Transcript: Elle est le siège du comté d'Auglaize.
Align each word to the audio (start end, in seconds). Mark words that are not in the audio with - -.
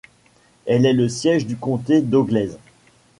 Elle 0.65 0.87
est 0.87 0.93
le 0.93 1.07
siège 1.07 1.45
du 1.45 1.55
comté 1.57 2.01
d'Auglaize. 2.01 2.57